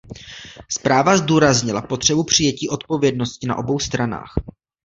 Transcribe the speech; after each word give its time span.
Zpráva 0.71 1.17
zdůraznila 1.17 1.81
potřebu 1.81 2.23
přijetí 2.23 2.69
odpovědnosti 2.69 3.47
na 3.47 3.55
obou 3.57 3.79
stranách. 3.79 4.33